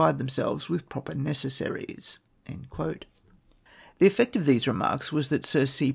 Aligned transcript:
de 0.01 0.17
themselves 0.17 0.65
Avith 0.65 0.89
proper 0.89 1.13
necessaries." 1.13 2.17
The 2.47 2.71
effect 3.99 4.35
of 4.35 4.47
these 4.47 4.67
remarks 4.67 5.11
was, 5.11 5.29
that 5.29 5.45
Sir 5.45 5.67
C. 5.67 5.89